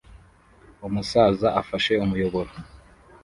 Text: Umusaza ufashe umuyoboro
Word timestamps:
Umusaza 0.87 1.47
ufashe 1.61 1.93
umuyoboro 2.03 2.51